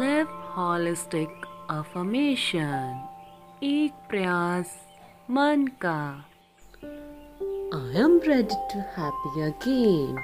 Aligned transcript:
Live 0.00 0.26
holistic 0.56 1.46
affirmation 1.70 3.08
एक 3.62 3.92
प्रयास 4.08 4.76
मन 5.30 5.66
का 5.84 6.24
I 7.72 7.92
am 7.94 8.18
ready 8.20 8.56
to 8.70 8.78
happy 8.94 9.42
again. 9.42 10.16